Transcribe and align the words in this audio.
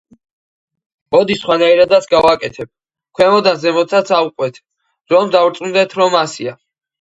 მოდი 1.15 1.35
სხვანაირადაც 1.41 2.07
გავაკეთებ: 2.13 2.69
ქვემოდან 3.19 3.61
ზემოთაც 3.65 4.11
ავყვეთ, 4.21 4.59
რომ 5.15 5.31
დავრწმუნდეთ, 5.37 5.95
რომ 6.03 6.19
ასეა. 6.25 6.57